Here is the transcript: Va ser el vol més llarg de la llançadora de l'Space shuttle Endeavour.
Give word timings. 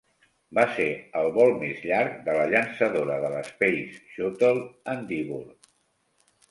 Va 0.57 0.61
ser 0.77 0.87
el 1.19 1.29
vol 1.35 1.53
més 1.63 1.83
llarg 1.91 2.17
de 2.29 2.35
la 2.39 2.47
llançadora 2.55 3.19
de 3.27 3.31
l'Space 3.37 4.03
shuttle 4.17 4.67
Endeavour. 4.97 5.45